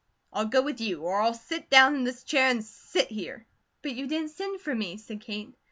[0.33, 3.45] I'll go with you, or I'll sit down on this chair, and sit here."
[3.83, 5.53] "But you didn't send for me," said Kate.